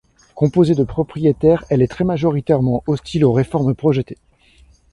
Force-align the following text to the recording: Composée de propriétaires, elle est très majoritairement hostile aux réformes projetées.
Composée 0.33 0.73
de 0.73 0.83
propriétaires, 0.83 1.63
elle 1.69 1.83
est 1.83 1.87
très 1.87 2.03
majoritairement 2.03 2.83
hostile 2.87 3.23
aux 3.23 3.33
réformes 3.33 3.75
projetées. 3.75 4.17